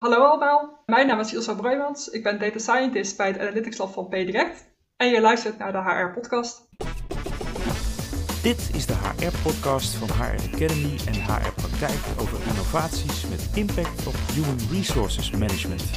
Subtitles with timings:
[0.00, 2.08] Hallo allemaal, mijn naam is Ilsa Breumans.
[2.08, 4.72] Ik ben Data Scientist bij het Analytics Lab van PDirect.
[4.96, 6.68] En je luistert naar de HR-podcast.
[8.42, 14.14] Dit is de HR-podcast van HR Academy en HR Praktijk over innovaties met impact op
[14.32, 15.90] Human Resources Management.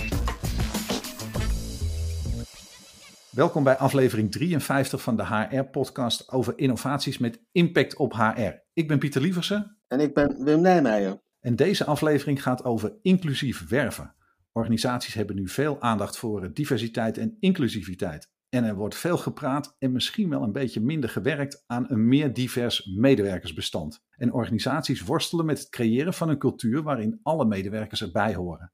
[3.29, 8.53] Welkom bij aflevering 53 van de HR-podcast over innovaties met impact op HR.
[8.73, 9.77] Ik ben Pieter Lieversen.
[9.87, 11.21] En ik ben Wim Nijmeijer.
[11.43, 14.15] En deze aflevering gaat over inclusief werven.
[14.51, 18.31] Organisaties hebben nu veel aandacht voor diversiteit en inclusiviteit.
[18.49, 22.33] En er wordt veel gepraat en misschien wel een beetje minder gewerkt aan een meer
[22.33, 24.03] divers medewerkersbestand.
[24.15, 28.73] En organisaties worstelen met het creëren van een cultuur waarin alle medewerkers erbij horen.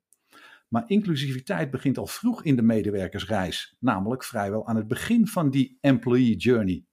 [0.67, 5.77] Maar inclusiviteit begint al vroeg in de medewerkersreis, namelijk vrijwel aan het begin van die
[5.81, 6.85] employee journey.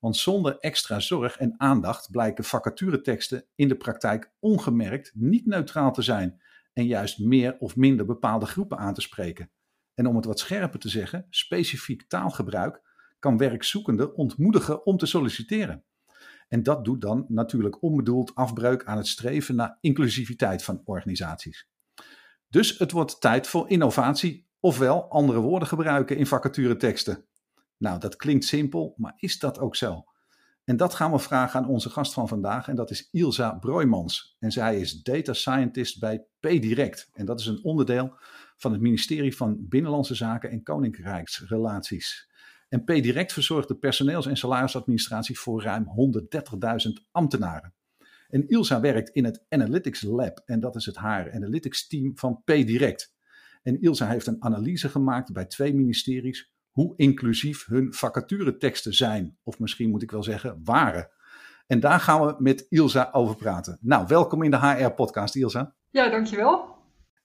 [0.00, 6.02] Want zonder extra zorg en aandacht blijken vacatureteksten in de praktijk ongemerkt niet neutraal te
[6.02, 6.42] zijn
[6.72, 9.50] en juist meer of minder bepaalde groepen aan te spreken.
[9.94, 12.82] En om het wat scherper te zeggen, specifiek taalgebruik
[13.18, 15.84] kan werkzoekenden ontmoedigen om te solliciteren.
[16.48, 21.68] En dat doet dan natuurlijk onbedoeld afbreuk aan het streven naar inclusiviteit van organisaties.
[22.48, 27.24] Dus het wordt tijd voor innovatie, ofwel andere woorden gebruiken in vacatureteksten.
[27.80, 30.04] Nou, dat klinkt simpel, maar is dat ook zo?
[30.64, 34.36] En dat gaan we vragen aan onze gast van vandaag en dat is Ilsa Broijmans.
[34.38, 37.10] En zij is data scientist bij PDirect.
[37.12, 38.14] En dat is een onderdeel
[38.56, 42.30] van het ministerie van Binnenlandse Zaken en Koninkrijksrelaties.
[42.68, 47.74] En PDirect verzorgt de personeels- en salarisadministratie voor ruim 130.000 ambtenaren.
[48.28, 52.42] En Ilsa werkt in het Analytics Lab en dat is het haar Analytics team van
[52.44, 53.14] PDirect.
[53.62, 59.36] En Ilsa heeft een analyse gemaakt bij twee ministeries hoe inclusief hun vacatureteksten zijn.
[59.42, 61.08] Of misschien moet ik wel zeggen, waren.
[61.66, 63.78] En daar gaan we met Ilsa over praten.
[63.80, 65.74] Nou, welkom in de HR-podcast, Ilsa.
[65.90, 66.78] Ja, dankjewel.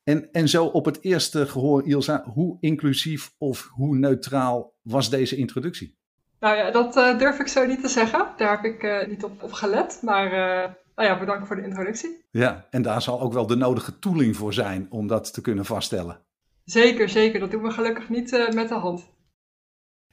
[0.03, 5.35] En, en zo op het eerste gehoor, Ilsa, hoe inclusief of hoe neutraal was deze
[5.35, 5.97] introductie?
[6.39, 8.27] Nou ja, dat uh, durf ik zo niet te zeggen.
[8.37, 9.99] Daar heb ik uh, niet op, op, gelet.
[10.01, 12.25] Maar uh, nou ja, bedankt voor de introductie.
[12.31, 15.65] Ja, en daar zal ook wel de nodige tooling voor zijn om dat te kunnen
[15.65, 16.19] vaststellen.
[16.63, 17.39] Zeker, zeker.
[17.39, 19.13] Dat doen we gelukkig niet met de hand.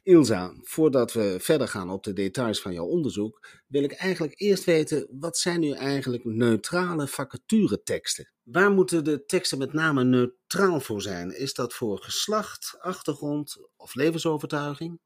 [0.05, 4.65] Ilza, voordat we verder gaan op de details van jouw onderzoek, wil ik eigenlijk eerst
[4.65, 8.33] weten, wat zijn nu eigenlijk neutrale vacatureteksten?
[8.43, 11.39] Waar moeten de teksten met name neutraal voor zijn?
[11.39, 14.99] Is dat voor geslacht, achtergrond of levensovertuiging?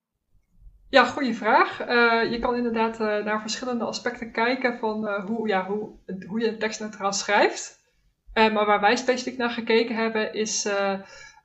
[0.88, 1.80] Ja, goede vraag.
[1.80, 6.40] Uh, je kan inderdaad uh, naar verschillende aspecten kijken van uh, hoe, ja, hoe, hoe
[6.40, 7.78] je een tekst neutraal schrijft.
[8.34, 10.68] maar waar wij specifiek naar gekeken hebben is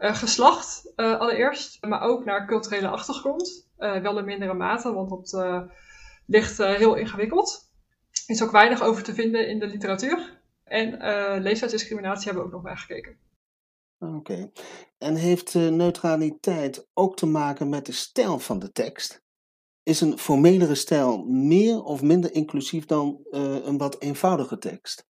[0.02, 3.70] geslacht uh, allereerst, maar ook naar culturele achtergrond.
[3.80, 5.66] Uh, wel in mindere mate, want dat
[6.26, 7.70] ligt heel ingewikkeld.
[8.12, 10.40] Er is ook weinig over te vinden in de literatuur.
[10.64, 10.90] En
[11.42, 13.18] leeftijdsdiscriminatie hebben we ook nog bij gekeken.
[14.00, 14.16] Oké.
[14.16, 14.52] Okay.
[14.98, 19.24] En heeft neutraliteit ook te maken met de stijl van de tekst?
[19.84, 25.10] Is een formelere stijl meer of minder inclusief dan een wat eenvoudige tekst?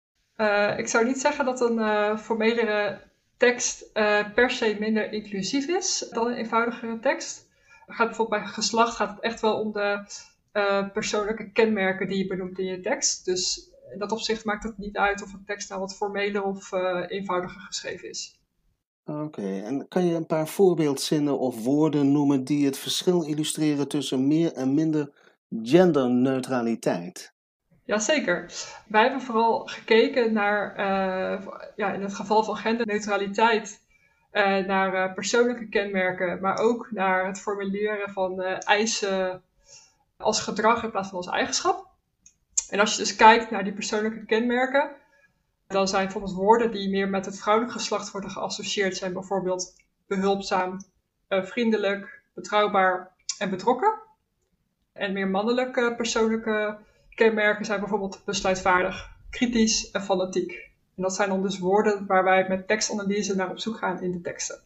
[0.77, 3.12] ik zou niet zeggen dat een formelere
[3.43, 7.49] tekst uh, per se minder inclusief is dan een eenvoudigere tekst.
[7.87, 10.05] Gaat bijvoorbeeld bij geslacht gaat het echt wel om de
[10.53, 13.25] uh, persoonlijke kenmerken die je benoemt in je tekst.
[13.25, 16.73] Dus in dat opzicht maakt het niet uit of een tekst nou wat formeler of
[16.73, 18.41] uh, eenvoudiger geschreven is.
[19.05, 24.27] Oké, en kan je een paar voorbeeldzinnen of woorden noemen die het verschil illustreren tussen
[24.27, 25.13] meer en minder
[25.63, 27.35] genderneutraliteit?
[27.85, 28.53] Jazeker.
[28.87, 33.81] Wij hebben vooral gekeken naar, uh, ja, in het geval van genderneutraliteit,
[34.33, 39.43] uh, naar uh, persoonlijke kenmerken, maar ook naar het formuleren van eisen
[40.17, 41.91] als gedrag in plaats van als eigenschap.
[42.69, 44.91] En als je dus kijkt naar die persoonlijke kenmerken,
[45.67, 49.75] dan zijn bijvoorbeeld woorden die meer met het vrouwelijk geslacht worden geassocieerd, zijn bijvoorbeeld
[50.07, 50.77] behulpzaam,
[51.29, 53.95] vriendelijk, betrouwbaar en betrokken.
[54.93, 56.79] En meer mannelijke persoonlijke
[57.15, 60.71] kenmerken zijn bijvoorbeeld besluitvaardig, kritisch en fanatiek.
[60.97, 64.13] En dat zijn dan dus woorden waar wij met tekstanalyse naar op zoek gaan in
[64.13, 64.61] de teksten.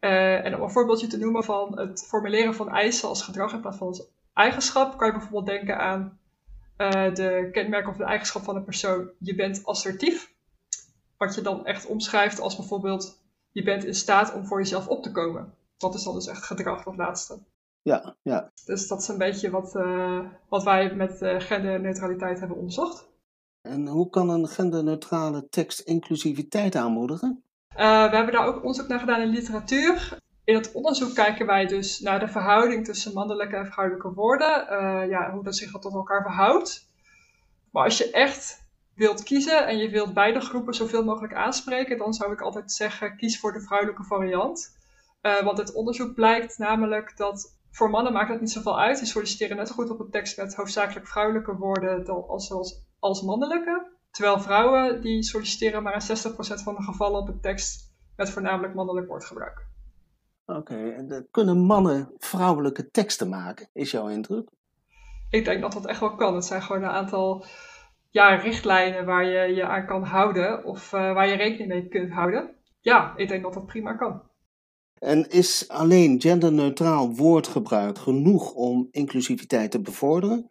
[0.00, 3.60] Uh, en om een voorbeeldje te noemen van het formuleren van eisen als gedrag in
[3.60, 4.02] plaats van als
[4.32, 6.18] eigenschap, kan je bijvoorbeeld denken aan
[6.78, 9.10] uh, de kenmerk of de eigenschap van een persoon.
[9.18, 10.32] Je bent assertief.
[11.16, 13.22] Wat je dan echt omschrijft als bijvoorbeeld
[13.52, 15.54] je bent in staat om voor jezelf op te komen.
[15.76, 17.38] Dat is dan dus echt gedrag, dat laatste.
[17.82, 18.52] Ja, ja.
[18.64, 23.08] Dus dat is een beetje wat, uh, wat wij met uh, genderneutraliteit hebben onderzocht.
[23.62, 27.42] En hoe kan een genderneutrale tekst inclusiviteit aanmoedigen?
[27.70, 30.18] Uh, we hebben daar ook onderzoek naar gedaan in literatuur.
[30.44, 34.48] In het onderzoek kijken wij dus naar de verhouding tussen mannelijke en vrouwelijke woorden.
[35.08, 36.86] ja, hoe dat zich tot elkaar verhoudt.
[37.70, 42.14] Maar als je echt wilt kiezen en je wilt beide groepen zoveel mogelijk aanspreken, dan
[42.14, 44.76] zou ik altijd zeggen: kies voor de vrouwelijke variant.
[45.22, 48.98] Uh, want het onderzoek blijkt namelijk dat voor mannen maakt het niet zoveel uit.
[48.98, 52.82] Die solliciteren net zo goed op een tekst met hoofdzakelijk vrouwelijke woorden dan als, als,
[52.98, 53.86] als mannelijke.
[54.10, 58.74] Terwijl vrouwen die solliciteren maar in 60% van de gevallen op een tekst met voornamelijk
[58.74, 59.66] mannelijk woordgebruik.
[60.46, 64.48] Oké, en kunnen mannen vrouwelijke teksten maken, is jouw indruk?
[65.30, 66.34] Ik denk dat dat echt wel kan.
[66.34, 67.44] Het zijn gewoon een aantal
[68.10, 72.12] ja, richtlijnen waar je je aan kan houden of uh, waar je rekening mee kunt
[72.12, 72.54] houden.
[72.80, 74.22] Ja, ik denk dat dat prima kan.
[74.98, 80.46] En is alleen genderneutraal woordgebruik genoeg om inclusiviteit te bevorderen?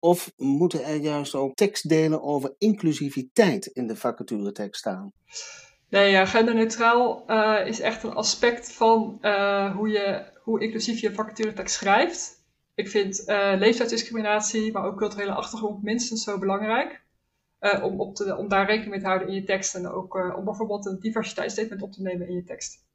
[0.00, 5.12] Of moeten er juist ook tekstdelen over inclusiviteit in de vacaturetekst staan?
[5.88, 11.74] Nee, genderneutraal uh, is echt een aspect van uh, hoe, je, hoe inclusief je vacaturetekst
[11.74, 12.46] schrijft.
[12.74, 17.02] Ik vind uh, leeftijdsdiscriminatie, maar ook culturele achtergrond minstens zo belangrijk.
[17.82, 20.44] om, op te, om daar rekening mee te houden in je tekst en ook om
[20.44, 22.86] bijvoorbeeld een diversiteitsstatement op te nemen in je tekst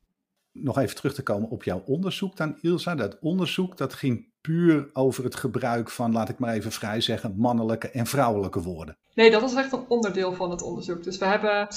[0.53, 2.95] nog even terug te komen op jouw onderzoek dan, Ilsa.
[2.95, 7.35] Dat onderzoek dat ging puur over het gebruik van, laat ik maar even vrij zeggen,
[7.37, 8.97] mannelijke en vrouwelijke woorden.
[9.13, 11.03] Nee, dat was echt een onderdeel van het onderzoek.
[11.03, 11.67] Dus we hebben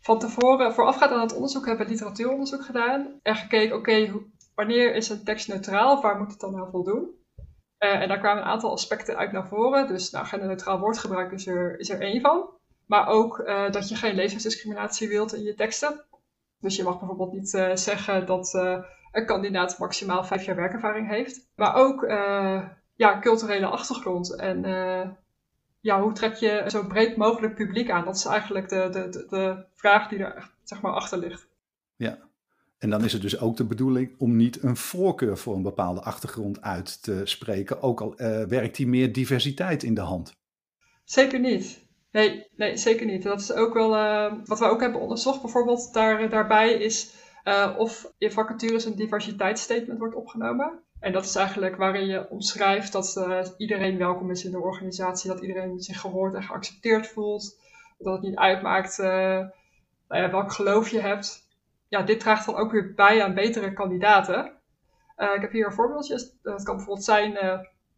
[0.00, 3.20] van tevoren, voorafgaand aan het onderzoek, hebben we literatuuronderzoek gedaan.
[3.22, 4.10] En gekeken, oké,
[4.54, 6.02] wanneer is een tekst neutraal?
[6.02, 7.10] Waar moet het dan nou voldoen?
[7.78, 9.86] Uh, en daar kwamen een aantal aspecten uit naar voren.
[9.88, 12.48] Dus nou, genderneutraal woordgebruik is er, is er één van.
[12.86, 16.04] Maar ook uh, dat je geen leeftijdsdiscriminatie wilt in je teksten.
[16.62, 18.78] Dus je mag bijvoorbeeld niet uh, zeggen dat uh,
[19.12, 21.50] een kandidaat maximaal vijf jaar werkervaring heeft.
[21.56, 24.36] Maar ook uh, ja, culturele achtergrond.
[24.36, 24.62] En
[25.80, 28.04] ja, hoe trek je zo breed mogelijk publiek aan?
[28.04, 31.48] Dat is eigenlijk de, de, de, de vraag die er zeg maar, achter ligt.
[31.96, 32.18] Ja,
[32.78, 36.00] en dan is het dus ook de bedoeling om niet een voorkeur voor een bepaalde
[36.00, 37.82] achtergrond uit te spreken.
[37.82, 38.14] Ook al
[38.48, 40.36] werkt die meer diversiteit in de hand.
[41.04, 41.86] Zeker niet.
[42.12, 43.22] Nee, nee, zeker niet.
[43.22, 45.40] Dat is ook wel uh, wat we ook hebben onderzocht.
[45.40, 47.14] Bijvoorbeeld daar, daarbij is
[47.44, 50.82] uh, of in vacatures een diversiteitsstatement wordt opgenomen.
[51.00, 55.40] En dat is eigenlijk waarin je omschrijft dat iedereen welkom is in de organisatie, dat
[55.40, 57.60] iedereen zich gehoord en geaccepteerd voelt,
[57.98, 61.46] dat het niet uitmaakt nou welk geloof je hebt.
[61.88, 64.44] Ja, dit draagt dan ook weer bij aan betere kandidaten.
[65.16, 66.30] ik heb hier een voorbeeldje.
[66.42, 67.32] Dat kan bijvoorbeeld zijn,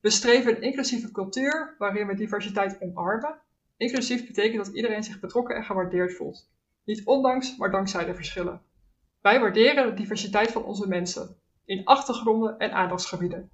[0.01, 3.43] we streven een inclusieve cultuur waarin we diversiteit omarmen.
[3.85, 6.51] Inclusief betekent dat iedereen zich betrokken en gewaardeerd voelt.
[6.85, 8.63] Niet ondanks, maar dankzij de verschillen.
[9.21, 13.51] Wij waarderen de diversiteit van onze mensen, in achtergronden en aandachtsgebieden.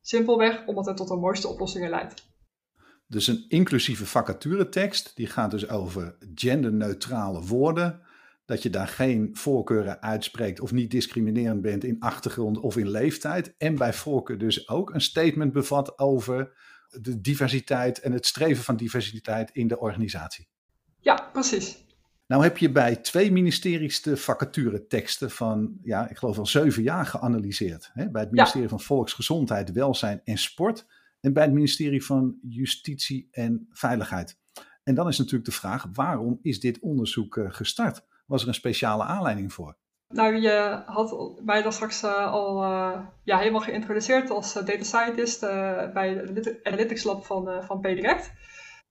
[0.00, 2.30] Simpelweg omdat het tot de mooiste oplossingen leidt.
[3.06, 8.00] Dus een inclusieve vacaturetekst, die gaat dus over genderneutrale woorden.
[8.44, 13.54] Dat je daar geen voorkeuren uitspreekt of niet discriminerend bent in achtergrond of in leeftijd.
[13.58, 16.52] En bij voorkeur dus ook een statement bevat over
[17.00, 20.48] de diversiteit en het streven van diversiteit in de organisatie.
[21.00, 21.84] Ja, precies.
[22.26, 27.06] Nou heb je bij twee ministeries de vacatureteksten van, ja, ik geloof al zeven jaar
[27.06, 27.90] geanalyseerd.
[27.92, 28.10] Hè?
[28.10, 30.86] Bij het ministerie van Volksgezondheid, Welzijn en Sport
[31.20, 34.38] en bij het ministerie van Justitie en Veiligheid.
[34.82, 38.06] En dan is natuurlijk de vraag, waarom is dit onderzoek eh, gestart?
[38.32, 39.76] Was er een speciale aanleiding voor?
[40.08, 44.82] Nou, je had mij dan straks uh, al uh, ja, helemaal geïntroduceerd als uh, data
[44.82, 45.40] scientist
[45.92, 48.32] bij het Analytics Lab van, van PDirect.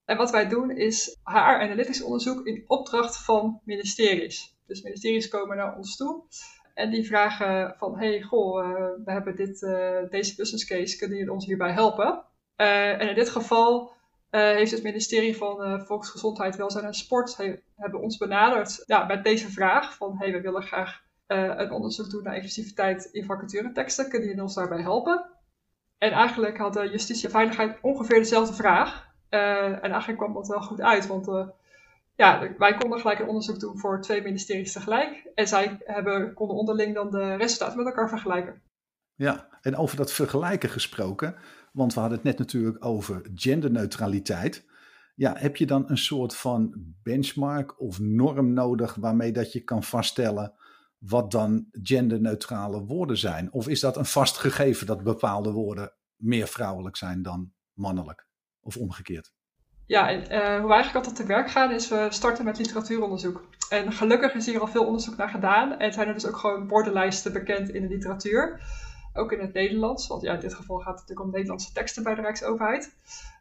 [0.04, 4.56] En wat wij doen is HR Analytics onderzoek in opdracht van ministeries.
[4.66, 6.24] Dus ministeries komen naar ons toe
[6.74, 9.60] en die vragen van, hey, goh, we hebben dit,
[10.10, 12.24] deze business case, kunnen jullie ons hierbij helpen?
[12.56, 13.92] en in dit geval
[14.40, 17.36] heeft het ministerie van Volksgezondheid, Welzijn en Sport
[17.76, 22.10] hebben ons benaderd ja, met deze vraag van, hey, we willen graag uh, een onderzoek
[22.10, 24.08] doen naar inclusiviteit in vacatureteksten.
[24.08, 25.30] Kunnen jullie ons daarbij helpen?
[25.98, 29.10] En eigenlijk hadden justitie en veiligheid ongeveer dezelfde vraag.
[29.28, 31.52] En eigenlijk kwam dat wel goed uit, want
[32.16, 35.30] ja, wij konden gelijk een onderzoek doen voor twee ministeries tegelijk.
[35.34, 38.62] En zij hebben, konden onderling dan de resultaten met elkaar vergelijken.
[39.14, 41.36] Ja, en over dat vergelijken gesproken,
[41.72, 44.66] want we hadden het net natuurlijk over genderneutraliteit.
[45.14, 49.82] Ja, heb je dan een soort van benchmark of norm nodig waarmee dat je kan
[49.82, 50.52] vaststellen
[50.98, 53.52] wat dan genderneutrale woorden zijn?
[53.52, 58.26] Of is dat een vast gegeven dat bepaalde woorden meer vrouwelijk zijn dan mannelijk?
[58.60, 59.32] Of omgekeerd?
[59.86, 63.48] Ja, uh, hoe we eigenlijk altijd te werk gaan is we starten met literatuuronderzoek.
[63.68, 65.78] En gelukkig is hier al veel onderzoek naar gedaan.
[65.78, 68.60] En zijn er dus ook gewoon woordenlijsten bekend in de literatuur.
[69.14, 72.02] Ook in het Nederlands, want ja, in dit geval gaat het natuurlijk om Nederlandse teksten
[72.02, 72.96] bij de Rijksoverheid.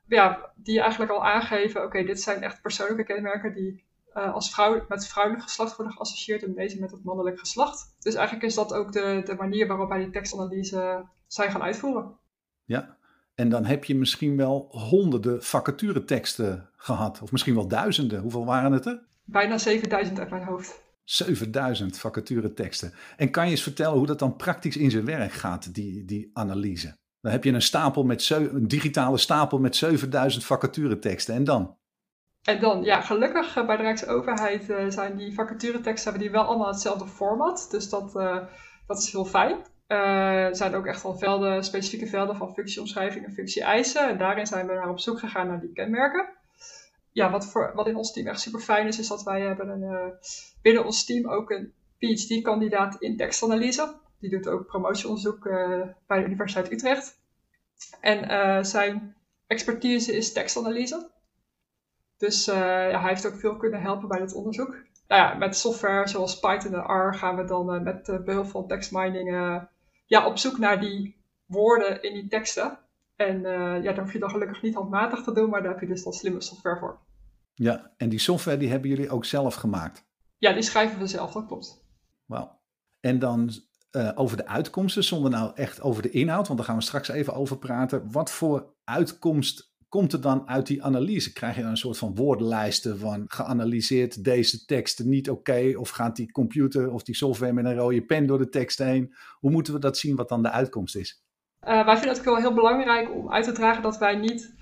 [0.07, 3.83] Ja, die eigenlijk al aangeven, oké, dit zijn echt persoonlijke kenmerken die
[4.15, 7.95] uh, als vrouw, met vrouwelijk geslacht worden geassocieerd en deze met het mannelijk geslacht.
[7.99, 12.17] Dus eigenlijk is dat ook de, de manier waarop wij die tekstanalyse zijn gaan uitvoeren.
[12.63, 12.97] Ja,
[13.35, 17.21] En dan heb je misschien wel honderden vacatureteksten gehad.
[17.21, 18.21] Of misschien wel duizenden.
[18.21, 19.03] Hoeveel waren het er?
[19.23, 20.81] Bijna 7000 uit mijn hoofd.
[21.11, 22.93] 7000 vacatureteksten.
[23.17, 26.29] En kan je eens vertellen hoe dat dan praktisch in zijn werk gaat, die, die
[26.33, 26.97] analyse?
[27.21, 31.35] Dan heb je een, stapel met een digitale stapel met 7000 vacatureteksten.
[31.35, 31.77] En dan?
[32.41, 36.47] En dan, ja, gelukkig eh, bij de Rijksoverheid uh, zijn die vacatureteksten hebben die wel
[36.47, 37.67] allemaal hetzelfde format.
[37.71, 38.37] Dus dat, uh,
[38.87, 39.57] dat is heel fijn.
[39.87, 44.09] er zijn ook echt wel velden, specifieke velden van functieomschrijving en functie-eisen.
[44.09, 46.40] En daarin zijn we naar op zoek gegaan naar die kenmerken.
[47.11, 49.69] Ja, wat, voor, wat in ons team echt super fijn is, is dat wij hebben
[49.69, 50.13] een,
[50.61, 53.99] binnen ons team ook een PhD-kandidaat in tekstanalyse.
[54.19, 55.43] Die doet ook promotieonderzoek
[56.07, 57.19] bij de Universiteit Utrecht.
[58.01, 59.15] En zijn
[59.47, 61.09] expertise is tekstanalyse.
[62.17, 64.69] Dus ja, hij heeft ook veel kunnen helpen bij dit onderzoek.
[65.07, 69.29] Nou ja, met software zoals Python en R gaan we dan met behulp van tekstmining
[70.05, 72.79] ja, op zoek naar die woorden in die teksten.
[73.15, 75.87] En ja, daar hoef je dan gelukkig niet handmatig te doen, maar daar heb je
[75.87, 76.99] dus dan slimme software voor.
[77.53, 80.05] Ja, en die software die hebben jullie ook zelf gemaakt?
[80.37, 81.83] Ja, die schrijven we zelf, dat klopt.
[82.25, 82.59] Wauw.
[82.99, 83.51] En dan
[84.15, 87.33] over de uitkomsten, zonder nou echt over de inhoud, want daar gaan we straks even
[87.33, 88.11] over praten.
[88.11, 91.33] Wat voor uitkomst komt er dan uit die analyse?
[91.33, 95.73] Krijg je dan een soort van woordenlijsten van geanalyseerd deze teksten niet oké?
[95.77, 99.13] of gaat die computer of die software met een rode pen door de tekst heen?
[99.39, 101.20] Hoe moeten we dat zien wat dan de uitkomst is?
[101.67, 104.53] Uh, wij vinden het wel heel belangrijk om uit te dragen dat wij niet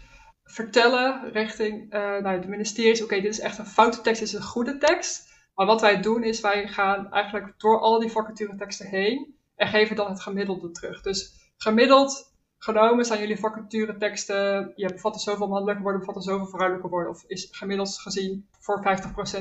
[0.43, 4.35] vertellen richting uh, nou, de ministeries: oké, dit is echt een foute tekst, dit is
[4.35, 5.27] een goede tekst.
[5.55, 9.95] Maar wat wij doen is, wij gaan eigenlijk door al die vacatureteksten heen en geven
[9.95, 11.01] dan het gemiddelde terug.
[11.01, 17.11] Dus gemiddeld genomen zijn jullie vacatureteksten, je bevatten zoveel mannelijke woorden, bevatten zoveel vrouwelijke woorden,
[17.11, 18.83] of is gemiddeld gezien voor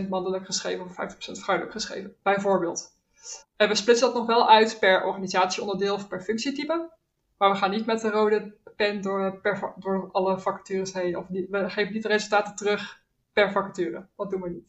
[0.04, 2.96] 50% mannelijk geschreven of 50% vrouwelijk geschreven, bijvoorbeeld.
[3.56, 6.90] We splitsen dat nog wel uit per organisatieonderdeel of per functietype,
[7.38, 11.26] maar we gaan niet met de rode pen door, per, door alle vacatures heen, of
[11.28, 13.02] we geven niet de resultaten terug
[13.32, 14.06] per vacature.
[14.16, 14.66] Dat doen we niet.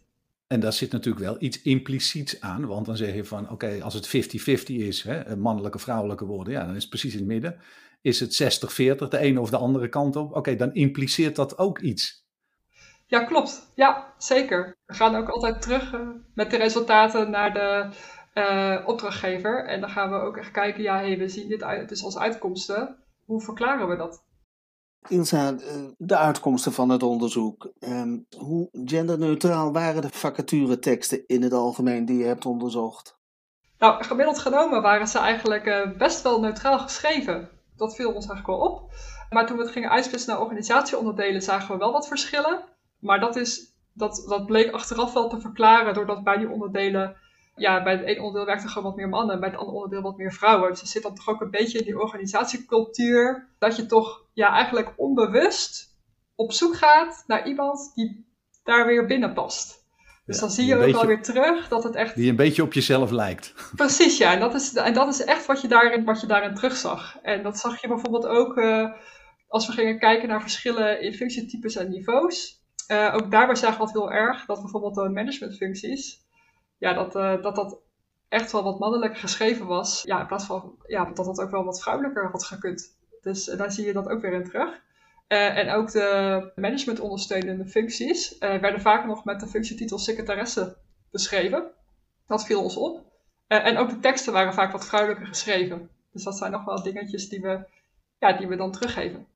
[0.47, 3.93] En daar zit natuurlijk wel iets impliciets aan, want dan zeg je van oké, als
[3.93, 7.59] het 50-50 is, hè, mannelijke, vrouwelijke woorden, ja, dan is het precies in het midden.
[8.01, 8.63] Is het
[9.03, 10.35] 60-40, de ene of de andere kant op?
[10.35, 12.27] Oké, dan impliceert dat ook iets.
[13.05, 13.71] Ja, klopt.
[13.75, 14.77] Ja, zeker.
[14.85, 17.89] We gaan ook altijd terug uh, met de resultaten naar de
[18.39, 19.65] uh, opdrachtgever.
[19.65, 22.17] En dan gaan we ook echt kijken, ja, hey, we zien dit uit, dus als
[22.17, 22.97] uitkomsten.
[23.25, 24.23] Hoe verklaren we dat?
[25.07, 25.57] Ilsa, eh,
[25.97, 27.71] de uitkomsten van het onderzoek.
[27.79, 33.17] Ehm, hoe genderneutraal waren de vacatureteksten in het algemeen die je hebt onderzocht?
[33.77, 38.69] Nou, gemiddeld genomen waren ze eigenlijk best wel neutraal geschreven dat viel ons eigenlijk wel
[38.69, 38.91] op.
[39.29, 42.63] Maar toen we het gingen uitsplitsen naar organisatieonderdelen, zagen we wel wat verschillen.
[42.99, 47.15] Maar dat, is, dat, dat bleek achteraf wel te verklaren doordat bij die onderdelen,
[47.59, 50.01] ja, bij het ene onderdeel werkten gewoon wat meer mannen, en bij het andere onderdeel
[50.01, 50.69] wat meer vrouwen.
[50.69, 54.53] Dus er zit dan toch ook een beetje in die organisatiecultuur, dat je toch ja,
[54.53, 55.97] eigenlijk onbewust
[56.35, 58.25] op zoek gaat naar iemand die
[58.63, 59.79] daar weer binnen past.
[60.25, 62.15] Dus dan zie je ook beetje, alweer terug dat het echt...
[62.15, 63.53] Die een beetje op jezelf lijkt.
[63.75, 64.33] Precies, ja.
[64.33, 67.17] En dat is, en dat is echt wat je, daarin, wat je daarin terugzag.
[67.21, 68.91] En dat zag je bijvoorbeeld ook uh,
[69.47, 72.61] als we gingen kijken naar verschillen in functietypes en niveaus.
[72.91, 76.21] Uh, ook daarbij zagen we wat heel erg, dat bijvoorbeeld de managementfuncties,
[76.79, 77.79] ja, dat, uh, dat dat
[78.27, 80.03] echt wel wat mannelijker geschreven was.
[80.03, 82.97] Ja, in plaats van ja, dat dat ook wel wat vrouwelijker had gekund.
[83.21, 84.81] Dus daar zie je dat ook weer in terug.
[85.27, 90.77] Uh, en ook de managementondersteunende functies uh, werden vaak nog met de functietitel secretaresse
[91.11, 91.71] beschreven.
[92.27, 93.07] Dat viel ons op.
[93.47, 95.89] En ook de teksten waren vaak wat vrouwelijker geschreven.
[96.11, 97.65] Dus dat zijn nog wel dingetjes die we,
[98.19, 99.27] ja, die we dan teruggeven.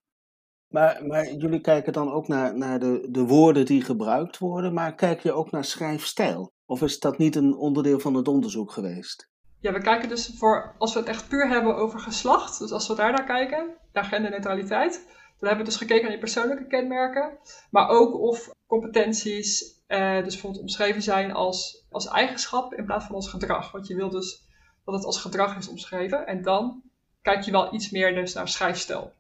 [0.74, 4.96] Maar, maar jullie kijken dan ook naar, naar de, de woorden die gebruikt worden, maar
[4.96, 6.52] kijk je ook naar schrijfstijl?
[6.66, 9.30] Of is dat niet een onderdeel van het onderzoek geweest?
[9.60, 12.88] Ja, we kijken dus voor, als we het echt puur hebben over geslacht, dus als
[12.88, 14.94] we daar naar kijken, naar genderneutraliteit,
[15.40, 17.38] dan hebben we dus gekeken naar die persoonlijke kenmerken,
[17.72, 23.16] maar ook of competenties eh, dus bijvoorbeeld omschreven zijn als, als eigenschap in plaats van
[23.16, 23.72] als gedrag.
[23.72, 24.46] Want je wil dus
[24.86, 26.28] dat het als gedrag is omschreven.
[26.28, 26.82] En dan
[27.22, 29.14] kijk je wel iets meer dus naar schrijfstijl.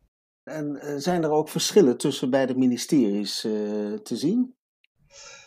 [0.43, 3.53] En uh, zijn er ook verschillen tussen beide ministeries uh,
[3.93, 4.55] te zien?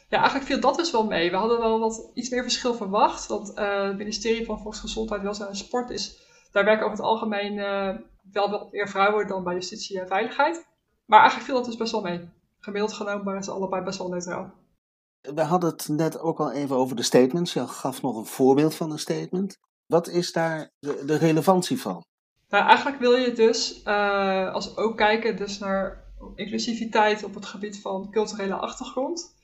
[0.09, 1.31] Ja, eigenlijk viel dat dus wel mee.
[1.31, 3.27] We hadden wel wat iets meer verschil verwacht.
[3.27, 6.21] Want het ministerie van Volksgezondheid, Welzijn en Sport is,
[6.53, 7.57] daar werken over het algemeen
[8.33, 10.67] wel wat meer vrouwen dan bij justitie en veiligheid.
[11.07, 12.29] Maar eigenlijk viel dat dus best wel mee.
[12.59, 14.53] Gemiddeld genomen waren ze allebei best wel neutraal.
[15.21, 17.53] We hadden het net ook al even over de statements.
[17.53, 19.57] Je gaf nog een voorbeeld van een statement.
[19.87, 22.05] Wat is daar de, de relevantie van?
[22.49, 27.81] Nou, eigenlijk wil je dus, uh, als ook kijken dus naar inclusiviteit op het gebied
[27.81, 29.35] van culturele achtergrond,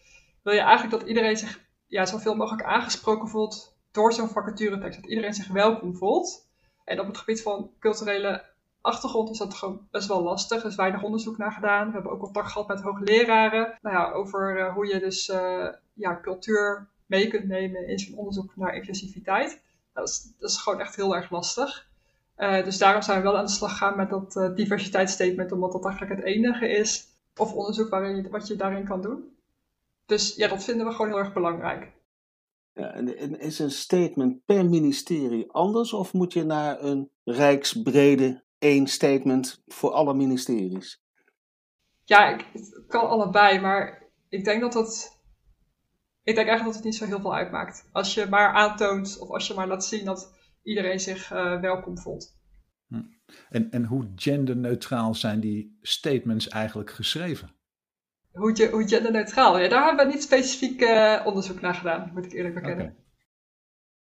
[0.42, 5.00] wil je eigenlijk dat iedereen zich ja, zoveel mogelijk aangesproken voelt door zo'n vacaturetekst.
[5.00, 6.50] Dat iedereen zich welkom voelt.
[6.85, 8.44] En op het gebied van culturele
[8.80, 10.62] achtergrond is dat gewoon best wel lastig.
[10.62, 11.87] Er is weinig onderzoek naar gedaan.
[11.87, 13.78] We hebben ook contact gehad met hoogleraren.
[13.82, 18.18] Nou ja, over uh, hoe je dus uh, ja, cultuur mee kunt nemen in zo'n
[18.18, 19.62] onderzoek naar inclusiviteit.
[19.92, 21.90] Dat is, dat is gewoon echt heel erg lastig.
[22.36, 25.84] Uh, dus daarom zijn we wel aan de slag gegaan met dat diversiteitsstatement, omdat dat
[25.84, 29.36] eigenlijk het enige is, of onderzoek waarin je, wat je daarin kan doen.
[30.06, 31.92] Dus ja, dat vinden we gewoon heel erg belangrijk.
[32.74, 38.86] Ja, en is een statement per ministerie anders of moet je naar een rijksbrede één
[38.86, 41.02] statement voor alle ministeries?
[42.04, 45.20] Ja, ik, het kan allebei, maar ik denk dat het.
[46.22, 47.88] Ik denk eigenlijk dat het niet zo heel veel uitmaakt.
[47.92, 51.99] Als je maar aantoont of als je maar laat zien dat iedereen zich uh, welkom
[51.99, 52.40] voelt.
[52.87, 53.02] Hm.
[53.49, 57.50] En, en hoe genderneutraal zijn die statements eigenlijk geschreven?
[58.33, 59.59] Hoe, hoe genderneutraal?
[59.59, 62.87] Ja, daar hebben we niet specifiek uh, onderzoek naar gedaan, moet ik eerlijk bekennen.
[62.87, 63.00] Okay.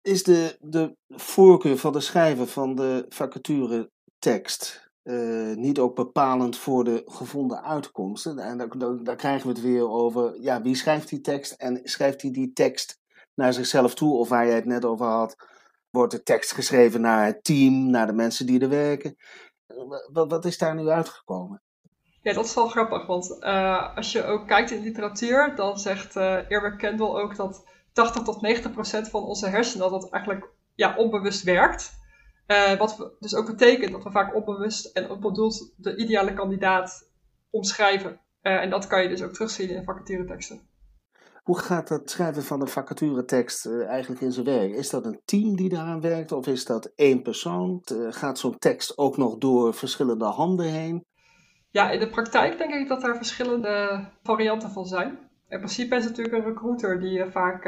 [0.02, 6.58] Is de, de voorkeur van de schrijver van de vacature tekst uh, niet ook bepalend
[6.58, 8.40] voor de gevonden uitkomsten?
[8.40, 12.32] En dan, krijgen we het weer over, ja, wie schrijft die tekst en schrijft hij
[12.32, 13.00] die, die tekst
[13.34, 14.18] naar zichzelf toe?
[14.18, 15.36] Of waar jij het net over had,
[15.92, 19.16] wordt de tekst geschreven naar het team, naar de mensen die er werken?
[20.12, 21.62] Wat, wat is daar nu uitgekomen?
[22.22, 26.16] Ja, dat is wel grappig, want uh, als je ook kijkt in literatuur, dan zegt
[26.16, 30.96] uh, Irwin Kendall ook dat 80 tot 90 procent van onze hersenen dat eigenlijk ja,
[30.98, 32.00] onbewust werkt.
[32.48, 37.10] Uh, wat dus ook betekent dat we vaak onbewust en onbedoeld de ideale kandidaat
[37.50, 38.20] omschrijven.
[38.42, 40.70] en dat kan je dus ook terugzien in vacatureteksten.
[41.42, 44.72] Hoe gaat het schrijven van een vacaturetekst eigenlijk in zijn werk?
[44.72, 47.82] Is dat een team die daaraan werkt of is dat één persoon?
[48.10, 51.06] gaat zo'n tekst ook nog door verschillende handen heen?
[51.70, 55.20] Ja, in de praktijk denk ik dat er verschillende varianten van zijn.
[55.48, 57.64] In principe is het natuurlijk een recruiter die uh, vaak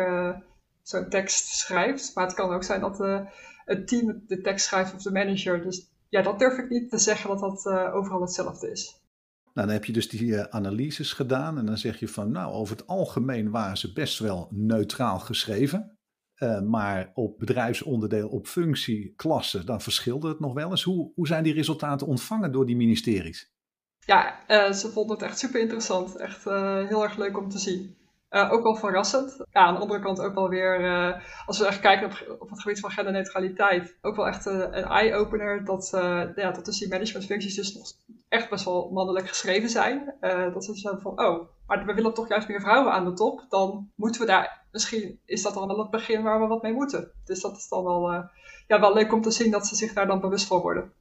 [0.82, 2.12] zo'n tekst schrijft.
[2.16, 3.20] Maar het kan ook zijn dat uh,
[3.66, 5.62] het team de tekst schrijft of de manager.
[5.62, 9.03] Dus ja, dat durf ik niet te zeggen dat dat overal hetzelfde is.
[9.54, 12.76] Nou, dan heb je dus die analyses gedaan en dan zeg je van, nou, over
[12.76, 15.98] het algemeen waren ze best wel neutraal geschreven.
[16.66, 20.84] maar op bedrijfsonderdeel, op functie, klasse, dan verschilde het nog wel eens.
[20.84, 23.52] Hoe, hoe zijn die resultaten ontvangen door die ministeries?
[24.06, 26.16] ja, uh, ze vonden het echt super interessant.
[26.16, 26.44] Echt
[26.88, 27.98] heel erg leuk om te zien.
[28.30, 29.38] Ook wel verrassend.
[29.52, 30.82] Ja, aan de andere kant ook wel weer,
[31.46, 35.66] als we echt kijken op, op het gebied van genderneutraliteit, ook wel echt een eye-opener
[35.66, 35.90] dat,
[36.36, 37.92] ja, dat dus die managementfuncties dus nog
[38.34, 40.16] echt best wel mannelijk geschreven zijn.
[40.54, 43.46] dat ze zo van, oh, maar we willen toch juist meer vrouwen aan de top.
[43.50, 46.74] Dan moeten we daar, misschien is dat dan wel het begin waar we wat mee
[46.74, 47.12] moeten.
[47.24, 48.12] Dus dat is dan wel,
[48.68, 50.94] ja, wel leuk om te zien dat ze zich daar dan bewust van worden.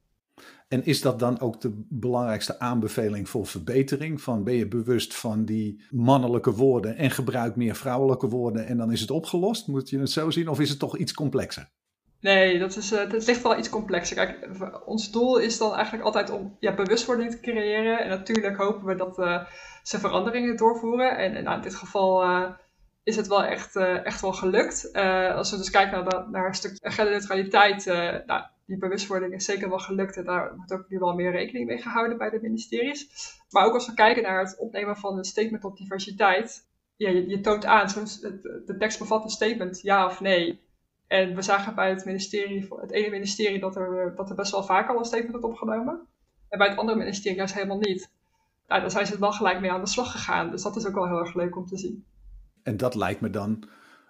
[0.67, 4.21] En is dat dan ook de belangrijkste aanbeveling voor verbetering?
[4.21, 8.91] Van ben je bewust van die mannelijke woorden en gebruik meer vrouwelijke woorden en dan
[8.91, 9.67] is het opgelost?
[9.67, 11.71] Moet je het zo zien of is het toch iets complexer?
[12.23, 14.15] Nee, dat is, uh, het ligt wel iets complexer.
[14.15, 14.49] Kijk,
[14.85, 17.99] ons doel is dan eigenlijk altijd om ja, bewustwording te creëren.
[17.99, 19.45] En natuurlijk hopen we dat uh,
[19.83, 21.17] ze veranderingen doorvoeren.
[21.17, 22.49] En, nou, in dit geval uh,
[23.03, 24.93] is het wel echt, echt wel gelukt.
[25.35, 27.85] als we dus kijken naar, naar een stuk genderneutraliteit,
[28.25, 31.67] nou, die bewustwording is zeker wel gelukt en daar wordt ook nu wel meer rekening
[31.67, 33.07] mee gehouden bij de ministeries.
[33.49, 37.27] Maar ook als we kijken naar het opnemen van een statement op diversiteit, ja, je,
[37.27, 37.87] je toont aan,
[38.65, 40.61] de tekst bevat een statement, ja of nee.
[41.13, 44.89] En we zagen bij het ministerie, het ene ministerie, dat er, er best wel vaak
[44.89, 46.07] al een statement werd opgenomen.
[46.49, 48.11] En bij het andere ministerie juist helemaal niet.
[48.67, 50.51] Nou, daar zijn ze wel gelijk mee aan de slag gegaan.
[50.51, 52.05] Dus dat is ook wel heel erg leuk om te zien.
[52.63, 53.69] En dat lijkt me dan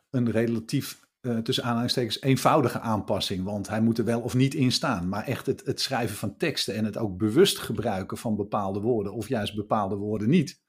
[0.10, 3.44] een relatief uh, tussen aanhalingstekens eenvoudige aanpassing.
[3.44, 5.10] Want hij moet er wel of niet in staan.
[5.10, 9.14] Maar echt het, het schrijven van teksten en het ook bewust gebruiken van bepaalde woorden.
[9.14, 10.62] Of juist bepaalde woorden niet.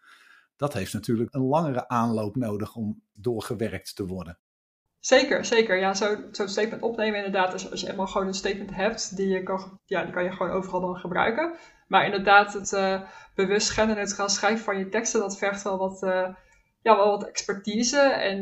[0.56, 4.38] Dat heeft natuurlijk een langere aanloop nodig om doorgewerkt te worden.
[5.04, 5.78] Zeker, zeker.
[5.78, 7.70] Ja, zo'n zo statement opnemen inderdaad.
[7.70, 10.52] Als je eenmaal gewoon een statement hebt, die, je kan, ja, die kan je gewoon
[10.52, 11.54] overal dan gebruiken.
[11.88, 13.00] Maar inderdaad, het uh,
[13.34, 16.28] bewust genderneutraal schrijven van je teksten, dat vergt wel wat, uh,
[16.82, 17.98] ja, wel wat expertise.
[18.00, 18.40] En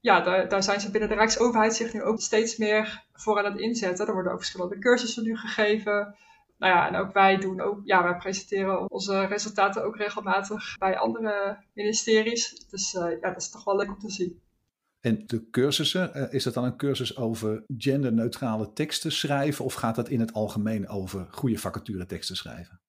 [0.00, 3.52] ja, daar, daar zijn ze binnen de Rijksoverheid zich nu ook steeds meer voor aan
[3.52, 4.06] het inzetten.
[4.06, 6.16] Er worden ook verschillende cursussen nu gegeven.
[6.58, 10.98] Nou ja, en ook wij doen ook, ja, wij presenteren onze resultaten ook regelmatig bij
[10.98, 12.66] andere ministeries.
[12.70, 14.42] Dus ja, dat is toch wel leuk om te zien.
[15.04, 19.94] En de cursussen, uh, is dat dan een cursus over genderneutrale teksten schrijven of gaat
[19.94, 22.80] dat in het algemeen over goede vacature teksten schrijven?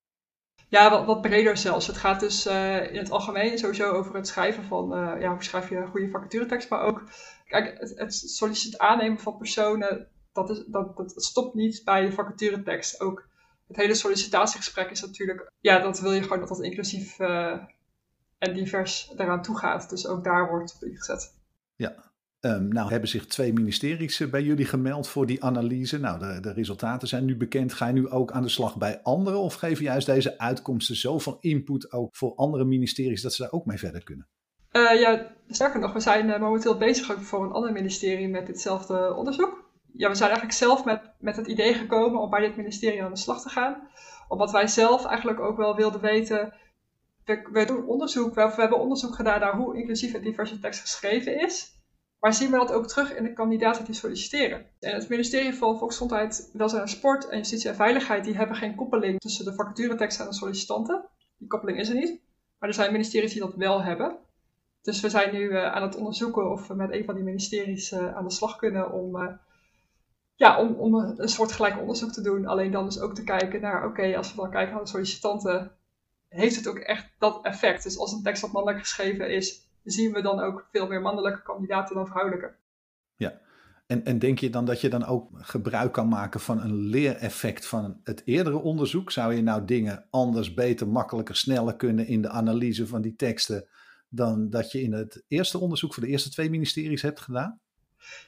[0.67, 1.87] Ja, wat, breder zelfs.
[1.87, 5.43] Het gaat dus uh, in het algemeen sowieso over het schrijven van, uh, ja, hoe
[5.43, 7.09] schrijf je een goede vacaturetekst, maar ook,
[7.45, 12.11] kijk, het, het solliciet aannemen van personen, dat, is, dat, dat, stopt niet bij de
[12.11, 13.01] vacaturetekst.
[13.01, 13.27] Ook
[13.67, 19.11] het hele sollicitatiegesprek is natuurlijk, ja, dat wil je gewoon dat dat inclusief en divers
[19.15, 19.89] daaraan toe gaat.
[19.89, 21.34] Dus ook daar wordt op ingezet.
[21.75, 22.13] Ja,
[22.45, 25.99] Um, nou hebben zich twee ministeries eh, bij jullie gemeld voor die analyse.
[25.99, 27.73] Nou, de, de, resultaten zijn nu bekend.
[27.73, 31.37] Ga je nu ook aan de slag bij anderen of geven juist deze uitkomsten zoveel
[31.39, 34.27] input ook voor andere ministeries dat ze daar ook mee verder kunnen?
[34.71, 38.45] Uh, ja, sterker nog, we zijn uh, momenteel bezig ook voor een ander ministerie met
[38.45, 39.71] ditzelfde onderzoek.
[39.93, 43.13] Ja, we zijn eigenlijk zelf met, met het idee gekomen om bij dit ministerie aan
[43.13, 43.87] de slag te gaan.
[44.27, 46.53] Omdat wij zelf eigenlijk ook wel wilden weten.
[47.25, 50.81] We, we doen onderzoek, we, we hebben onderzoek gedaan naar hoe inclusief en diverse tekst
[50.81, 51.73] geschreven is.
[52.19, 54.65] Maar zien we dat ook terug in de kandidaten die solliciteren?
[54.79, 58.75] En het ministerie van Volksgezondheid, Welzijn en Sport en Justitie en Veiligheid, die hebben geen
[58.75, 61.05] koppeling tussen de vacaturetekst en de sollicitanten.
[61.37, 62.21] Die koppeling is er niet.
[62.59, 64.17] Maar er zijn ministeries die dat wel hebben.
[64.81, 67.91] Dus we zijn nu uh, aan het onderzoeken of we met een van die ministeries
[67.91, 69.31] uh, aan de slag kunnen om, uh,
[70.35, 72.45] ja, om, om een soort gelijk onderzoek te doen.
[72.45, 75.71] Alleen dan dus ook te kijken naar, oké, als we dan kijken naar de sollicitanten,
[76.35, 77.83] heeft het ook echt dat effect?
[77.83, 81.41] Dus als een tekst wat mannelijk geschreven is, zien we dan ook veel meer mannelijke
[81.41, 82.55] kandidaten dan vrouwelijke.
[83.15, 83.39] Ja,
[83.87, 87.65] en, en denk je dan dat je dan ook gebruik kan maken van een leereffect
[87.65, 89.11] van het eerdere onderzoek?
[89.11, 93.67] Zou je nou dingen anders, beter, makkelijker, sneller kunnen in de analyse van die teksten
[94.09, 97.59] dan dat je in het eerste onderzoek voor de eerste twee ministeries hebt gedaan?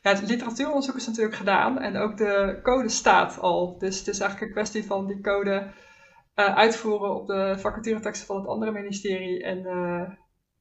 [0.02, 3.78] Ja, het literatuuronderzoek is natuurlijk gedaan en ook de code staat al.
[3.78, 5.72] Dus het is eigenlijk een kwestie van die code
[6.40, 10.10] uh, uitvoeren op de vacatureteksten van het andere ministerie en uh,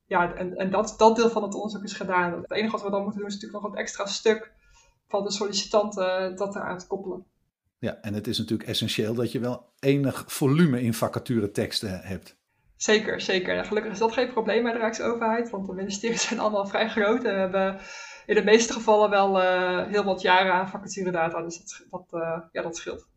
[0.06, 2.32] ja, en, en dat, dat deel van het onderzoek is gedaan.
[2.32, 4.52] Het enige wat we dan moeten doen is natuurlijk nog een extra stuk
[5.08, 7.24] van de sollicitanten dat eraan te koppelen.
[7.78, 12.36] Ja, en het is natuurlijk essentieel dat je wel enig volume in vacature teksten hebt.
[12.76, 13.64] Zeker, zeker.
[13.64, 17.24] gelukkig is dat geen probleem bij de Rijksoverheid, want de ministeries zijn allemaal vrij groot
[17.24, 17.78] en we hebben
[18.26, 22.38] in de meeste gevallen wel uh, heel wat jaren aan vacaturedata, dus dat, dat, uh,
[22.52, 23.08] ja, dat scheelt.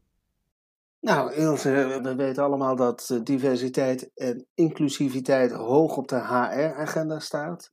[1.01, 7.71] Nou, Ilse, we weten allemaal dat eh, diversiteit en inclusiviteit hoog op de HR-agenda staat.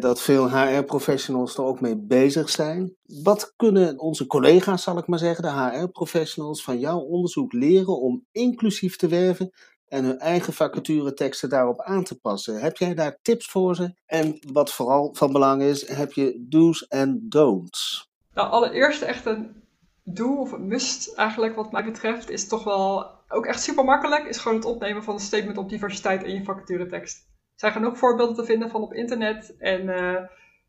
[0.00, 2.96] Dat veel HR-professionals er ook mee bezig zijn.
[3.22, 8.26] Wat kunnen onze collega's, zal ik maar zeggen, de HR-professionals van jouw onderzoek leren om
[8.32, 9.50] inclusief te werven
[9.88, 12.60] en hun eigen vacatureteksten daarop aan te passen?
[12.60, 13.94] Heb jij daar tips voor ze?
[14.06, 18.10] En wat vooral van belang is, heb je do's en don'ts?
[18.34, 19.61] Nou, allereerst echt een
[20.04, 24.24] doe of een must eigenlijk wat mij betreft is toch wel ook echt super makkelijk.
[24.24, 27.16] Is gewoon het opnemen van een statement op diversiteit in je vacaturetekst.
[27.18, 29.56] Er zijn genoeg voorbeelden te vinden van op internet.
[29.58, 30.18] En uh,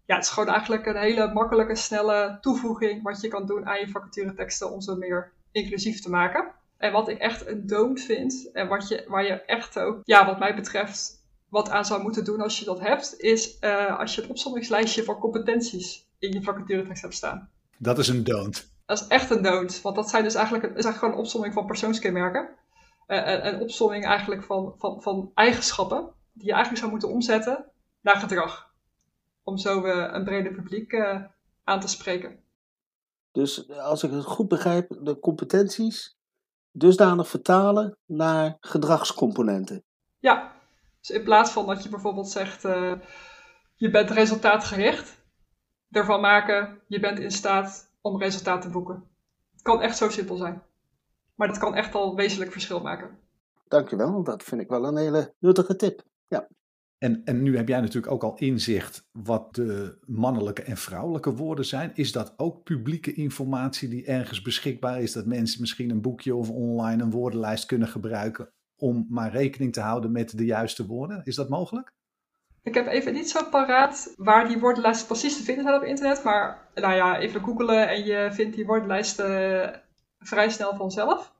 [0.06, 3.80] ja, het is gewoon eigenlijk een hele makkelijke, snelle toevoeging wat je kan doen aan
[3.80, 6.52] je vacatureteksten om ze meer inclusief te maken.
[6.78, 10.26] En wat ik echt een don't vind, en wat je, waar je echt ook, ja,
[10.26, 14.15] wat mij betreft, wat aan zou moeten doen als je dat hebt, is uh, als
[14.15, 17.50] je een opzommingslijstje van competenties in je vacaturetekst hebt staan.
[17.78, 18.73] Dat is een don't.
[18.86, 19.82] Dat is echt een dood.
[19.82, 22.50] Want dat zijn dus eigenlijk, een, is eigenlijk gewoon een opsomming van persoonskenmerken.
[23.08, 27.72] Uh, een, een opsomming eigenlijk van, van, van eigenschappen die je eigenlijk zou moeten omzetten
[28.02, 28.72] naar gedrag.
[29.43, 30.96] Om zo uh, een breder publiek
[31.63, 32.39] aan te spreken.
[33.32, 36.17] Dus als ik het goed begrijp, de competenties
[36.72, 39.84] dusdanig vertalen naar gedragscomponenten.
[40.19, 40.52] Ja,
[41.00, 42.62] dus in plaats van dat je bijvoorbeeld zegt,
[43.76, 45.22] je bent resultaatgericht,
[45.89, 49.04] ervan maken, je bent in staat om resultaat te boeken.
[49.52, 50.62] Het kan echt zo simpel zijn.
[51.36, 53.18] Maar dat kan echt al wezenlijk verschil maken.
[53.68, 56.04] Dankjewel, dat vind ik wel een hele nuttige tip.
[56.28, 56.48] Ja.
[56.98, 61.66] En, en nu heb jij natuurlijk ook al inzicht wat de mannelijke en vrouwelijke woorden
[61.66, 61.92] zijn.
[61.96, 65.12] Is dat ook publieke informatie die ergens beschikbaar is?
[65.12, 69.82] Dat mensen misschien een boekje of online een woordenlijst kunnen gebruiken om maar rekening te
[69.82, 71.22] houden met de juiste woorden?
[71.24, 71.94] Is dat mogelijk?
[72.63, 76.23] Ik heb even niet zo paraat waar die woordenlijsten precies te vinden zijn op internet.
[76.23, 79.82] Maar nou ja, even googelen en je vindt die woordenlijsten
[80.19, 81.34] vrij snel vanzelf.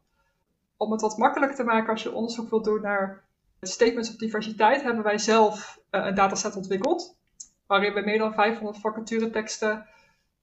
[0.78, 3.24] Om het wat makkelijker te maken als je onderzoek wilt doen naar
[3.62, 7.18] statements op diversiteit, hebben wij zelf uh, een dataset ontwikkeld.
[7.68, 9.88] Waarin we meer dan 500 vacatureteksten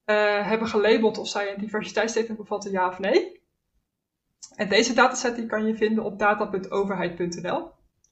[0.05, 3.41] uh, hebben gelabeld of zij een diversiteitsstatement bevatten, ja of nee.
[4.55, 7.71] En deze dataset die kan je vinden op data.overheid.nl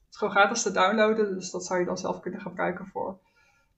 [0.09, 3.19] is gewoon gratis te downloaden, dus dat zou je dan zelf kunnen gebruiken voor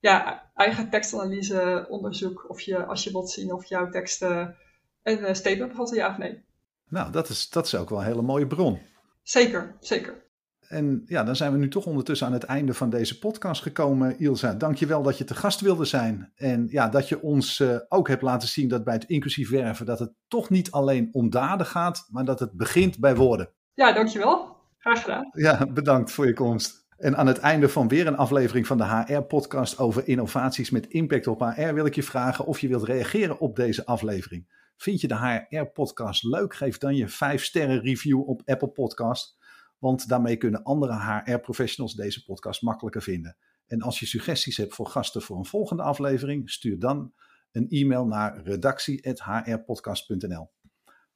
[0.02, 2.46] ja, eigen tekstanalyse, onderzoek.
[2.50, 4.56] Of je, als je wilt zien of jouw teksten
[5.04, 6.44] een uh, statement bevatten, ja of nee.
[6.88, 8.80] Nou, dat is, dat is ook wel een hele mooie bron.
[9.24, 10.30] Zeker, zeker.
[10.68, 14.20] En ja, dan zijn we nu toch ondertussen aan het einde van deze podcast gekomen.
[14.20, 16.32] Ilsa, dankjewel dat je te gast wilde zijn.
[16.36, 19.86] En ja, dat je ons uh, ook hebt laten zien dat bij het inclusief werven...
[19.86, 23.50] dat het toch niet alleen om daden gaat, maar dat het begint bij woorden.
[23.74, 24.56] Ja, dankjewel.
[24.82, 25.24] Graag.
[25.32, 26.86] Ja, bedankt voor je komst.
[26.98, 31.28] En aan het einde van weer een aflevering van de HR-podcast over innovaties met impact
[31.28, 34.60] op HR wil ik je vragen of je wilt reageren op deze aflevering.
[34.78, 36.56] Vind je de HR-podcast leuk?
[36.56, 39.38] Geef dan je 5 sterren review op Apple Podcast,
[39.78, 43.38] want daarmee kunnen andere HR-professionals deze podcast makkelijker vinden.
[43.66, 47.14] En als je suggesties hebt voor gasten voor een volgende aflevering, stuur dan
[47.52, 50.50] een e-mail naar redactie.hrpodcast.nl.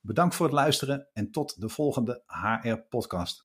[0.05, 3.41] Bedankt voor het luisteren en tot de volgende HR-podcast.